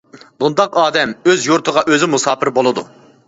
بۇنداق 0.43 0.77
ئادەم 0.83 1.13
ئۆز 1.29 1.45
يۇرتىغا 1.49 1.85
ئۆزى 1.91 2.09
مۇساپىر 2.15 2.51
بولىدۇ. 2.59 2.87